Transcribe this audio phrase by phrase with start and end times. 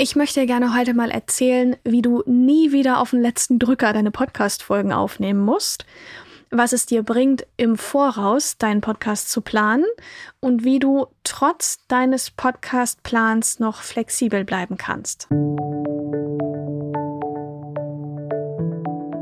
[0.00, 4.12] Ich möchte gerne heute mal erzählen, wie du nie wieder auf den letzten Drücker deine
[4.12, 5.86] Podcast-Folgen aufnehmen musst,
[6.52, 9.84] was es dir bringt, im Voraus deinen Podcast zu planen
[10.38, 15.26] und wie du trotz deines Podcast-Plans noch flexibel bleiben kannst.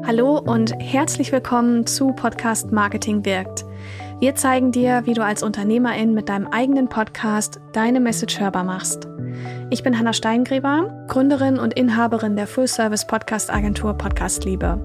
[0.07, 3.65] Hallo und herzlich willkommen zu Podcast Marketing wirkt.
[4.21, 9.09] Wir zeigen dir, wie du als Unternehmerin mit deinem eigenen Podcast deine Message hörbar machst.
[9.71, 14.81] Ich bin Hanna Steingräber, Gründerin und Inhaberin der Full-Service-Podcast-Agentur Podcast Liebe.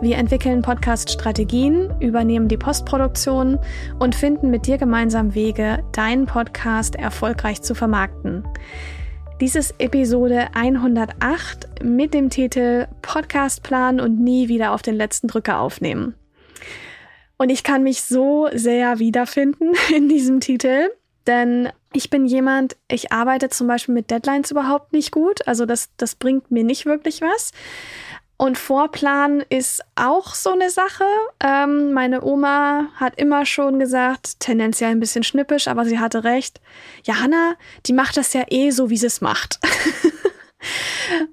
[0.00, 3.58] Wir entwickeln Podcast-Strategien, übernehmen die Postproduktion
[3.98, 8.44] und finden mit dir gemeinsam Wege, deinen Podcast erfolgreich zu vermarkten.
[9.40, 15.28] Dies ist Episode 108 mit dem Titel Podcast planen und nie wieder auf den letzten
[15.28, 16.14] Drücker aufnehmen.
[17.38, 20.90] Und ich kann mich so sehr wiederfinden in diesem Titel,
[21.26, 25.46] denn ich bin jemand, ich arbeite zum Beispiel mit Deadlines überhaupt nicht gut.
[25.46, 27.52] Also das, das bringt mir nicht wirklich was.
[28.36, 31.04] Und Vorplanen ist auch so eine Sache.
[31.44, 36.58] Ähm, meine Oma hat immer schon gesagt, tendenziell ein bisschen schnippisch, aber sie hatte recht.
[37.04, 37.54] Ja, Hanna,
[37.84, 39.60] die macht das ja eh so, wie sie es macht.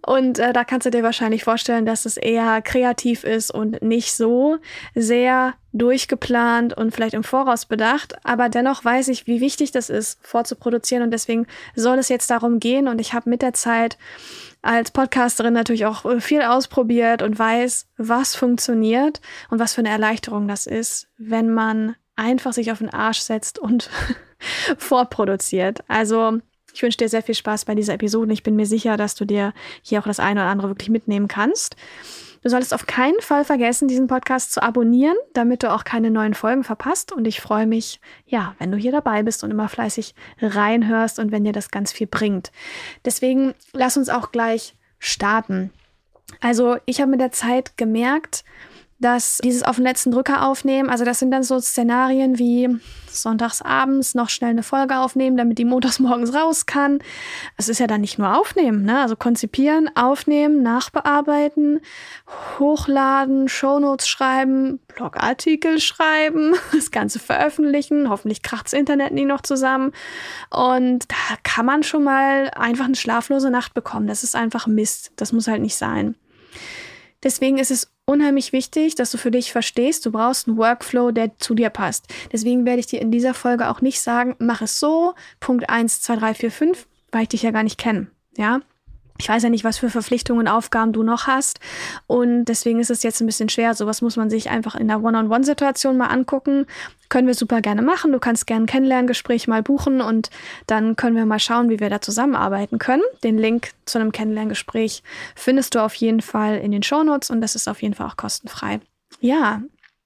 [0.05, 4.13] Und äh, da kannst du dir wahrscheinlich vorstellen, dass es eher kreativ ist und nicht
[4.13, 4.57] so
[4.95, 8.15] sehr durchgeplant und vielleicht im Voraus bedacht.
[8.25, 11.03] Aber dennoch weiß ich, wie wichtig das ist, vorzuproduzieren.
[11.03, 12.87] Und deswegen soll es jetzt darum gehen.
[12.87, 13.97] Und ich habe mit der Zeit
[14.61, 19.89] als Podcasterin natürlich auch äh, viel ausprobiert und weiß, was funktioniert und was für eine
[19.89, 23.89] Erleichterung das ist, wenn man einfach sich auf den Arsch setzt und
[24.77, 25.83] vorproduziert.
[25.87, 26.39] Also
[26.73, 28.33] ich wünsche dir sehr viel Spaß bei dieser Episode.
[28.33, 31.27] Ich bin mir sicher, dass du dir hier auch das eine oder andere wirklich mitnehmen
[31.27, 31.75] kannst.
[32.43, 36.33] Du solltest auf keinen Fall vergessen, diesen Podcast zu abonnieren, damit du auch keine neuen
[36.33, 37.11] Folgen verpasst.
[37.11, 41.31] Und ich freue mich, ja, wenn du hier dabei bist und immer fleißig reinhörst und
[41.31, 42.51] wenn dir das ganz viel bringt.
[43.05, 45.71] Deswegen lass uns auch gleich starten.
[46.39, 48.43] Also ich habe mit der Zeit gemerkt,
[48.99, 53.61] dass dieses auf den letzten Drücker aufnehmen, also das sind dann so Szenarien wie sonntags
[53.61, 56.99] abends noch schnell eine Folge aufnehmen, damit die montags morgens raus kann.
[57.57, 58.99] Es ist ja dann nicht nur aufnehmen, ne?
[59.01, 61.81] Also konzipieren, aufnehmen, nachbearbeiten,
[62.59, 68.09] hochladen, Shownotes schreiben, Blogartikel schreiben, das Ganze veröffentlichen.
[68.09, 69.91] Hoffentlich kracht's Internet nie noch zusammen.
[70.49, 74.07] Und da kann man schon mal einfach eine schlaflose Nacht bekommen.
[74.07, 75.11] Das ist einfach Mist.
[75.15, 76.15] Das muss halt nicht sein.
[77.23, 81.37] Deswegen ist es unheimlich wichtig, dass du für dich verstehst, du brauchst einen Workflow, der
[81.39, 82.05] zu dir passt.
[82.31, 86.01] Deswegen werde ich dir in dieser Folge auch nicht sagen, mach es so, Punkt 1,
[86.01, 88.07] 2, 3, 4, 5, weil ich dich ja gar nicht kenne.
[88.37, 88.61] Ja,
[89.17, 91.59] ich weiß ja nicht, was für Verpflichtungen und Aufgaben du noch hast.
[92.05, 93.73] Und deswegen ist es jetzt ein bisschen schwer.
[93.73, 96.65] Sowas muss man sich einfach in der One-on-One-Situation mal angucken.
[97.09, 98.11] Können wir super gerne machen.
[98.11, 100.29] Du kannst gerne ein Kennenlerngespräch mal buchen und
[100.67, 103.03] dann können wir mal schauen, wie wir da zusammenarbeiten können.
[103.23, 105.03] Den Link zu einem Kennenlerngespräch
[105.35, 108.17] findest du auf jeden Fall in den Shownotes und das ist auf jeden Fall auch
[108.17, 108.81] kostenfrei.
[109.19, 109.61] Ja,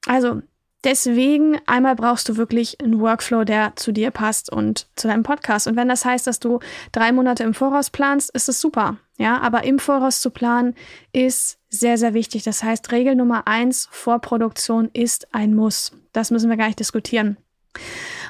[0.06, 0.42] also
[0.84, 5.68] Deswegen einmal brauchst du wirklich einen Workflow, der zu dir passt und zu deinem Podcast.
[5.68, 6.59] Und wenn das heißt, dass du
[6.92, 8.97] drei Monate im Voraus planst, ist es super.
[9.18, 10.74] Ja, aber im Voraus zu planen
[11.14, 12.44] ist sehr, sehr wichtig.
[12.44, 15.92] Das heißt, Regel Nummer eins, Vorproduktion ist ein Muss.
[16.14, 17.38] Das müssen wir gar nicht diskutieren.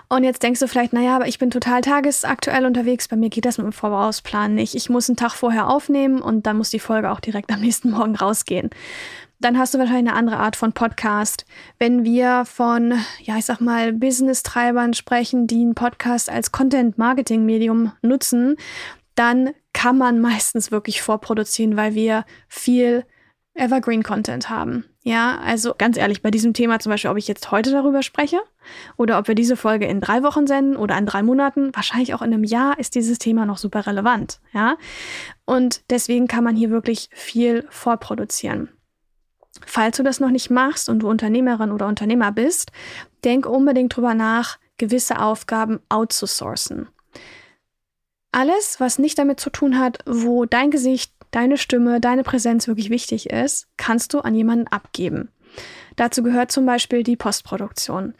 [0.09, 3.07] Und jetzt denkst du vielleicht, naja, aber ich bin total tagesaktuell unterwegs.
[3.07, 4.75] Bei mir geht das mit dem Vorausplan nicht.
[4.75, 7.91] Ich muss einen Tag vorher aufnehmen und dann muss die Folge auch direkt am nächsten
[7.91, 8.71] Morgen rausgehen
[9.41, 11.45] dann hast du wahrscheinlich eine andere Art von Podcast.
[11.79, 18.55] Wenn wir von, ja, ich sag mal, Business-Treibern sprechen, die einen Podcast als Content-Marketing-Medium nutzen,
[19.15, 23.05] dann kann man meistens wirklich vorproduzieren, weil wir viel
[23.55, 24.85] Evergreen-Content haben.
[25.03, 28.39] Ja, also ganz ehrlich, bei diesem Thema zum Beispiel, ob ich jetzt heute darüber spreche
[28.97, 32.21] oder ob wir diese Folge in drei Wochen senden oder in drei Monaten, wahrscheinlich auch
[32.21, 34.39] in einem Jahr ist dieses Thema noch super relevant.
[34.53, 34.77] Ja,
[35.45, 38.69] und deswegen kann man hier wirklich viel vorproduzieren.
[39.65, 42.71] Falls du das noch nicht machst und du Unternehmerin oder Unternehmer bist,
[43.23, 46.87] denk unbedingt drüber nach, gewisse Aufgaben outzusourcen.
[48.31, 52.89] Alles, was nicht damit zu tun hat, wo dein Gesicht, deine Stimme, deine Präsenz wirklich
[52.89, 55.29] wichtig ist, kannst du an jemanden abgeben.
[55.97, 58.15] Dazu gehört zum Beispiel die Postproduktion.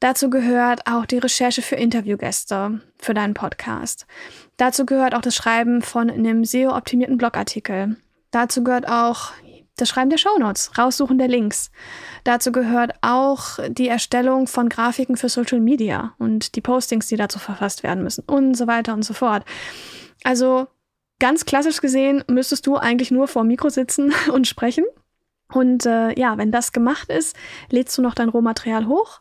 [0.00, 4.06] Dazu gehört auch die Recherche für Interviewgäste für deinen Podcast.
[4.58, 7.96] Dazu gehört auch das Schreiben von einem SEO-optimierten Blogartikel.
[8.30, 9.32] Dazu gehört auch
[9.76, 11.70] das Schreiben der Shownotes, Raussuchen der Links.
[12.22, 17.38] Dazu gehört auch die Erstellung von Grafiken für Social Media und die Postings, die dazu
[17.38, 19.44] verfasst werden müssen und so weiter und so fort.
[20.22, 20.68] Also
[21.18, 24.84] ganz klassisch gesehen müsstest du eigentlich nur vor Mikro sitzen und sprechen.
[25.52, 27.36] Und äh, ja, wenn das gemacht ist,
[27.70, 29.20] lädst du noch dein Rohmaterial hoch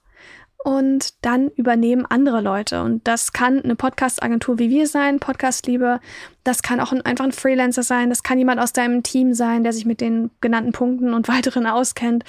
[0.63, 2.81] und dann übernehmen andere Leute.
[2.81, 5.99] Und das kann eine Podcast-Agentur wie wir sein, Podcast-Liebe.
[6.43, 9.63] Das kann auch ein, einfach ein Freelancer sein, das kann jemand aus deinem Team sein,
[9.63, 12.23] der sich mit den genannten Punkten und weiteren auskennt.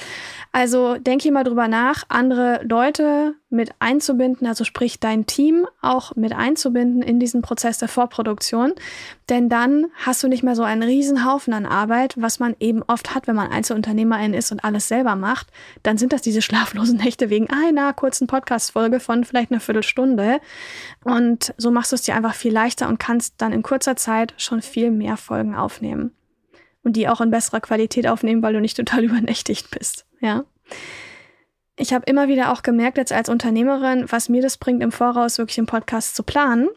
[0.53, 6.17] Also denk hier mal drüber nach, andere Leute mit einzubinden, also sprich dein Team auch
[6.17, 8.73] mit einzubinden in diesen Prozess der Vorproduktion.
[9.29, 12.83] Denn dann hast du nicht mehr so einen riesen Haufen an Arbeit, was man eben
[12.83, 15.47] oft hat, wenn man Einzelunternehmerin ist und alles selber macht.
[15.83, 20.41] Dann sind das diese schlaflosen Nächte wegen einer kurzen Podcast-Folge von vielleicht einer Viertelstunde.
[21.05, 24.04] Und so machst du es dir einfach viel leichter und kannst dann in kurzer Zeit
[24.37, 26.13] schon viel mehr Folgen aufnehmen.
[26.83, 30.07] Und die auch in besserer Qualität aufnehmen, weil du nicht total übernächtigt bist.
[30.21, 30.45] Ja.
[31.77, 35.39] Ich habe immer wieder auch gemerkt, jetzt als Unternehmerin, was mir das bringt, im Voraus
[35.39, 36.69] wirklich einen Podcast zu planen.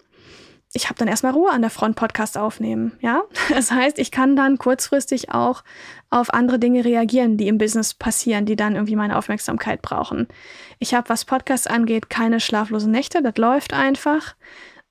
[0.74, 3.24] Ich habe dann erstmal Ruhe an der Front Podcast aufnehmen, ja?
[3.50, 5.64] Das heißt, ich kann dann kurzfristig auch
[6.10, 10.28] auf andere Dinge reagieren, die im Business passieren, die dann irgendwie meine Aufmerksamkeit brauchen.
[10.80, 14.36] Ich habe, was Podcasts angeht, keine schlaflosen Nächte, das läuft einfach.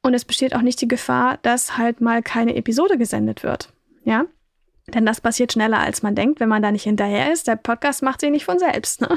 [0.06, 3.72] Und es besteht auch nicht die Gefahr, dass halt mal keine Episode gesendet wird.
[4.04, 4.26] Ja?
[4.86, 7.48] Denn das passiert schneller, als man denkt, wenn man da nicht hinterher ist.
[7.48, 9.00] Der Podcast macht sich nicht von selbst.
[9.00, 9.08] Ne?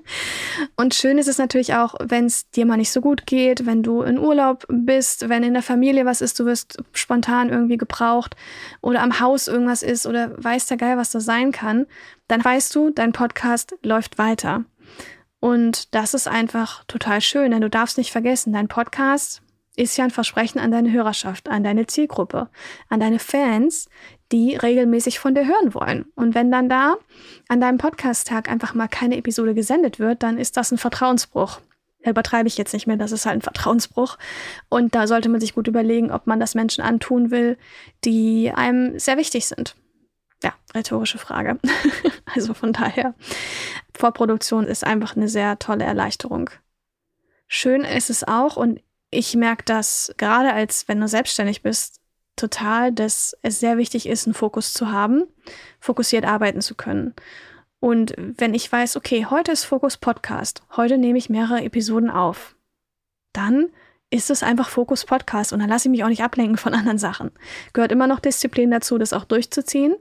[0.76, 3.82] Und schön ist es natürlich auch, wenn es dir mal nicht so gut geht, wenn
[3.82, 8.36] du in Urlaub bist, wenn in der Familie was ist, du wirst spontan irgendwie gebraucht
[8.82, 11.86] oder am Haus irgendwas ist oder weiß der Geil, was das sein kann,
[12.26, 14.66] dann weißt du, dein Podcast läuft weiter.
[15.40, 19.40] Und das ist einfach total schön, denn du darfst nicht vergessen, dein Podcast
[19.78, 22.48] ist ja ein Versprechen an deine Hörerschaft, an deine Zielgruppe,
[22.88, 23.88] an deine Fans,
[24.32, 26.06] die regelmäßig von dir hören wollen.
[26.16, 26.96] Und wenn dann da
[27.48, 31.60] an deinem Podcast-Tag einfach mal keine Episode gesendet wird, dann ist das ein Vertrauensbruch.
[32.02, 34.18] Da übertreibe ich jetzt nicht mehr, das ist halt ein Vertrauensbruch.
[34.68, 37.56] Und da sollte man sich gut überlegen, ob man das Menschen antun will,
[38.04, 39.76] die einem sehr wichtig sind.
[40.42, 41.58] Ja, rhetorische Frage.
[42.34, 43.14] also von daher,
[43.96, 46.50] Vorproduktion ist einfach eine sehr tolle Erleichterung.
[47.46, 48.80] Schön ist es auch und
[49.10, 52.00] ich merke das gerade als wenn du selbstständig bist,
[52.36, 55.24] total, dass es sehr wichtig ist, einen Fokus zu haben,
[55.80, 57.14] fokussiert arbeiten zu können.
[57.80, 62.56] Und wenn ich weiß, okay, heute ist Fokus Podcast, heute nehme ich mehrere Episoden auf,
[63.32, 63.70] dann
[64.10, 66.98] ist es einfach Fokus Podcast und dann lasse ich mich auch nicht ablenken von anderen
[66.98, 67.30] Sachen.
[67.72, 69.94] Gehört immer noch Disziplin dazu, das auch durchzuziehen.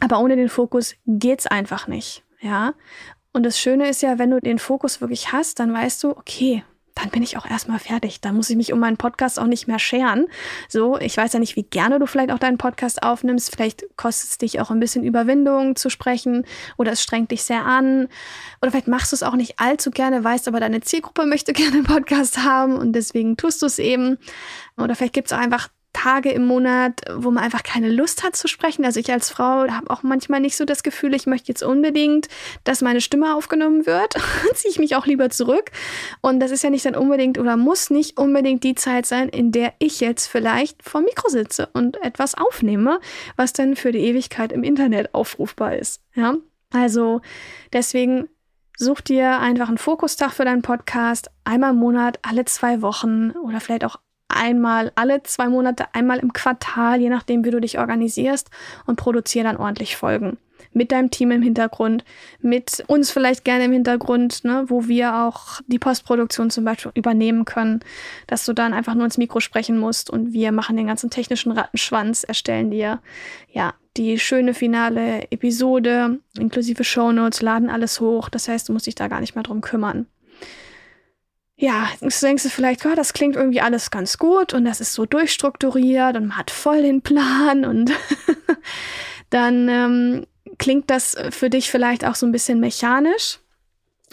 [0.00, 2.74] Aber ohne den Fokus geht's einfach nicht, ja.
[3.32, 6.64] Und das Schöne ist ja, wenn du den Fokus wirklich hast, dann weißt du, okay,
[7.00, 8.20] dann bin ich auch erstmal fertig.
[8.20, 10.26] Dann muss ich mich um meinen Podcast auch nicht mehr scheren.
[10.68, 13.54] So, ich weiß ja nicht, wie gerne du vielleicht auch deinen Podcast aufnimmst.
[13.54, 16.44] Vielleicht kostet es dich auch ein bisschen Überwindung zu sprechen
[16.76, 18.08] oder es strengt dich sehr an.
[18.62, 21.76] Oder vielleicht machst du es auch nicht allzu gerne, weißt aber, deine Zielgruppe möchte gerne
[21.76, 24.18] einen Podcast haben und deswegen tust du es eben.
[24.76, 28.36] Oder vielleicht gibt es auch einfach Tage im Monat, wo man einfach keine Lust hat
[28.36, 28.84] zu sprechen.
[28.84, 32.28] Also ich als Frau habe auch manchmal nicht so das Gefühl, ich möchte jetzt unbedingt,
[32.64, 34.14] dass meine Stimme aufgenommen wird.
[34.54, 35.70] Ziehe ich mich auch lieber zurück.
[36.20, 39.52] Und das ist ja nicht dann unbedingt oder muss nicht unbedingt die Zeit sein, in
[39.52, 43.00] der ich jetzt vielleicht vor Mikro sitze und etwas aufnehme,
[43.36, 46.02] was dann für die Ewigkeit im Internet aufrufbar ist.
[46.14, 46.36] Ja,
[46.72, 47.20] also
[47.72, 48.28] deswegen
[48.82, 53.60] Such dir einfach einen Fokustag für deinen Podcast, einmal im Monat, alle zwei Wochen oder
[53.60, 53.96] vielleicht auch
[54.34, 58.50] einmal alle zwei Monate, einmal im Quartal, je nachdem, wie du dich organisierst
[58.86, 60.38] und produziere dann ordentlich Folgen.
[60.72, 62.04] Mit deinem Team im Hintergrund,
[62.40, 67.44] mit uns vielleicht gerne im Hintergrund, ne, wo wir auch die Postproduktion zum Beispiel übernehmen
[67.44, 67.80] können,
[68.26, 71.50] dass du dann einfach nur ins Mikro sprechen musst und wir machen den ganzen technischen
[71.50, 73.00] Rattenschwanz, erstellen dir
[73.50, 78.28] ja die schöne finale Episode inklusive Shownotes, laden alles hoch.
[78.28, 80.06] Das heißt, du musst dich da gar nicht mehr drum kümmern
[81.60, 85.04] ja, denkst du vielleicht, oh, das klingt irgendwie alles ganz gut und das ist so
[85.04, 87.92] durchstrukturiert und man hat voll den Plan und
[89.28, 90.26] dann ähm,
[90.58, 93.40] klingt das für dich vielleicht auch so ein bisschen mechanisch.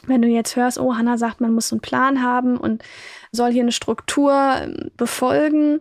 [0.05, 2.83] Wenn du jetzt hörst, oh, Hannah sagt, man muss einen Plan haben und
[3.31, 5.79] soll hier eine Struktur ähm, befolgen,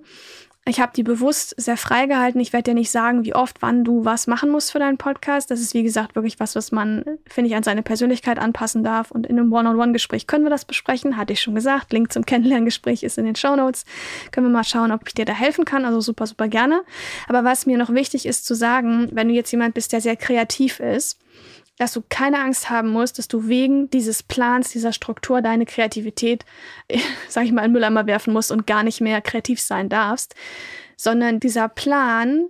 [0.69, 2.41] ich habe die bewusst sehr frei gehalten.
[2.41, 5.49] Ich werde dir nicht sagen, wie oft, wann du was machen musst für deinen Podcast.
[5.53, 9.13] Das ist, wie gesagt, wirklich was, was man, finde ich, an seine Persönlichkeit anpassen darf.
[9.13, 11.17] Und in einem One-on-One-Gespräch können wir das besprechen.
[11.17, 11.93] Hatte ich schon gesagt.
[11.93, 13.85] Link zum Kennenlerngespräch ist in den Show Notes.
[14.33, 15.85] Können wir mal schauen, ob ich dir da helfen kann.
[15.85, 16.83] Also super, super gerne.
[17.29, 20.17] Aber was mir noch wichtig ist zu sagen, wenn du jetzt jemand bist, der sehr
[20.17, 21.17] kreativ ist,
[21.79, 26.45] dass du keine Angst haben musst, dass du wegen dieses Plans, dieser Struktur deine Kreativität,
[27.29, 30.35] sag ich mal, in Mülleimer werfen musst und gar nicht mehr kreativ sein darfst,
[30.97, 32.47] sondern dieser Plan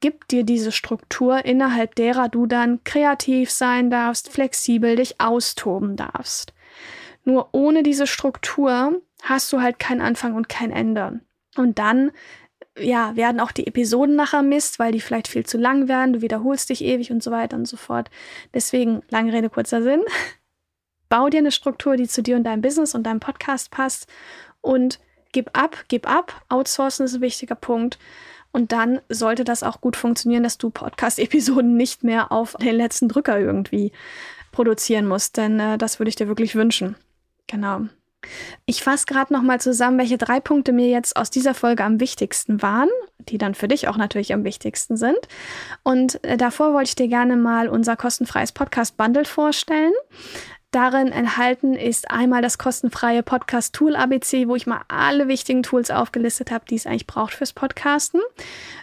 [0.00, 6.54] gibt dir diese Struktur, innerhalb derer du dann kreativ sein darfst, flexibel dich austoben darfst.
[7.24, 11.20] Nur ohne diese Struktur hast du halt keinen Anfang und kein Ende.
[11.56, 12.12] Und dann
[12.78, 16.20] ja, werden auch die Episoden nachher Mist, weil die vielleicht viel zu lang werden, du
[16.22, 18.10] wiederholst dich ewig und so weiter und so fort.
[18.54, 20.02] Deswegen, lange Rede, kurzer Sinn.
[21.08, 24.06] Bau dir eine Struktur, die zu dir und deinem Business und deinem Podcast passt
[24.60, 25.00] und
[25.32, 26.44] gib ab, gib ab.
[26.48, 27.98] Outsourcen ist ein wichtiger Punkt.
[28.52, 33.08] Und dann sollte das auch gut funktionieren, dass du Podcast-Episoden nicht mehr auf den letzten
[33.08, 33.92] Drücker irgendwie
[34.52, 35.36] produzieren musst.
[35.36, 36.96] Denn äh, das würde ich dir wirklich wünschen.
[37.46, 37.86] Genau.
[38.66, 42.62] Ich fasse gerade nochmal zusammen, welche drei Punkte mir jetzt aus dieser Folge am wichtigsten
[42.62, 45.18] waren, die dann für dich auch natürlich am wichtigsten sind.
[45.82, 49.92] Und äh, davor wollte ich dir gerne mal unser kostenfreies Podcast-Bundle vorstellen.
[50.72, 56.52] Darin enthalten ist einmal das kostenfreie Podcast-Tool ABC, wo ich mal alle wichtigen Tools aufgelistet
[56.52, 58.20] habe, die es eigentlich braucht fürs Podcasten.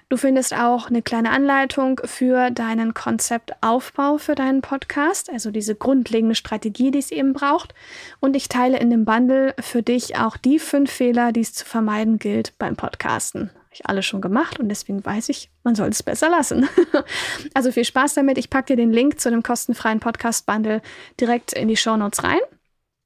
[0.10, 6.36] Du findest auch eine kleine Anleitung für deinen Konzeptaufbau für deinen Podcast, also diese grundlegende
[6.36, 7.74] Strategie, die es eben braucht.
[8.20, 11.63] Und ich teile in dem Bundle für dich auch die fünf Fehler, die es zu
[11.63, 16.03] vermeiden gilt beim Podcasten ich alles schon gemacht und deswegen weiß ich, man soll es
[16.03, 16.67] besser lassen.
[17.53, 18.38] also viel Spaß damit.
[18.38, 20.81] Ich packe dir den Link zu dem kostenfreien Podcast-Bundle
[21.19, 22.39] direkt in die Show Notes rein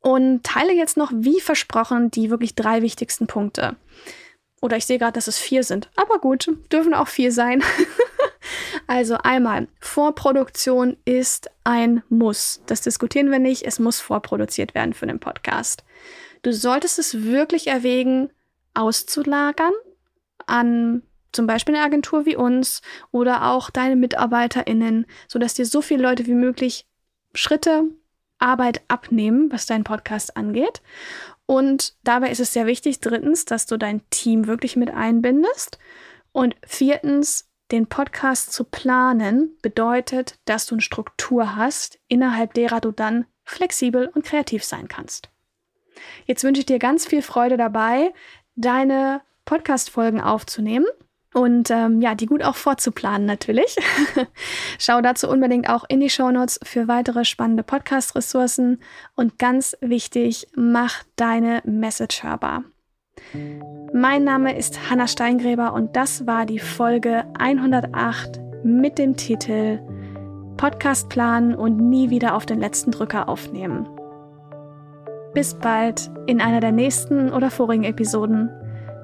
[0.02, 3.76] und teile jetzt noch, wie versprochen, die wirklich drei wichtigsten Punkte.
[4.62, 5.90] Oder ich sehe gerade, dass es vier sind.
[5.96, 7.64] Aber gut, dürfen auch vier sein.
[8.88, 12.62] also einmal, Vorproduktion ist ein Muss.
[12.68, 13.64] Das diskutieren wir nicht.
[13.64, 15.84] Es muss vorproduziert werden für den Podcast.
[16.44, 18.30] Du solltest es wirklich erwägen,
[18.74, 19.74] auszulagern
[20.48, 22.82] an zum Beispiel eine Agentur wie uns
[23.12, 26.86] oder auch deine MitarbeiterInnen, sodass dir so viele Leute wie möglich
[27.34, 27.84] Schritte,
[28.40, 30.82] Arbeit abnehmen, was deinen Podcast angeht.
[31.46, 35.80] Und dabei ist es sehr wichtig, drittens, dass du dein Team wirklich mit einbindest.
[36.32, 42.92] Und viertens, den Podcast zu planen bedeutet, dass du eine Struktur hast, innerhalb derer du
[42.92, 45.30] dann flexibel und kreativ sein kannst.
[46.26, 48.14] Jetzt wünsche ich dir ganz viel Freude dabei,
[48.56, 50.86] deine Podcast-Folgen aufzunehmen
[51.34, 53.76] und ähm, ja, die gut auch vorzuplanen natürlich.
[54.80, 58.82] Schau dazu unbedingt auch in die Shownotes für weitere spannende Podcast-Ressourcen
[59.16, 62.64] und ganz wichtig, mach deine Message hörbar.
[63.94, 69.80] Mein Name ist Hanna Steingräber und das war die Folge 108 mit dem Titel
[70.58, 73.88] Podcast planen und nie wieder auf den letzten Drücker aufnehmen.
[75.34, 78.50] Bis bald in einer der nächsten oder vorigen Episoden.